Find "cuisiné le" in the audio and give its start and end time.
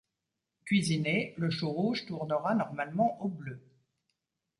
0.65-1.51